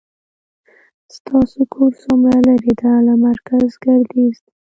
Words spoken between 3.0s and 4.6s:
له مرکز ګردیز نه